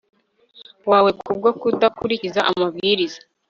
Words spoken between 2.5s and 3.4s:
amabwiriza